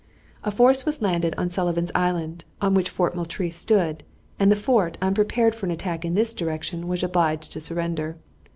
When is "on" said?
1.37-1.51, 2.59-2.73